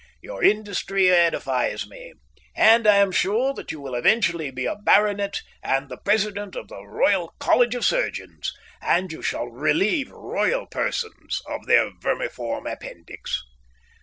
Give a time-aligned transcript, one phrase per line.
[0.23, 2.15] Your industry edifies me,
[2.55, 6.69] and I am sure that you will eventually be a baronet and the President of
[6.69, 8.51] the Royal College of Surgeons;
[8.81, 13.43] and you shall relieve royal persons of their, vermiform appendix.